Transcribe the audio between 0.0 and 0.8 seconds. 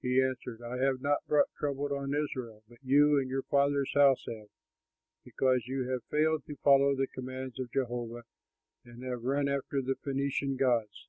He answered, "I